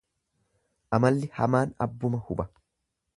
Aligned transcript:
Amalli 0.99 1.29
hamaan 1.39 1.75
abbuma 1.87 2.23
huba. 2.31 2.47